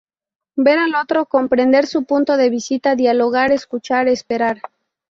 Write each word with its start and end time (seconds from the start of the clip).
Ver 0.55 0.79
al 0.79 0.95
otro, 0.95 1.27
comprender 1.27 1.85
su 1.85 2.05
punto 2.05 2.35
de 2.35 2.49
vista, 2.49 2.95
dialogar, 2.95 3.51
escuchar, 3.51 4.07
esperar. 4.07 4.59